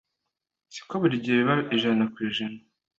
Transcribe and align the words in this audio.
siko 0.73 0.93
buri 1.01 1.21
gihe 1.23 1.35
biba 1.39 1.55
ijana 1.75 2.03
ku 2.13 2.17
ijana. 2.29 2.59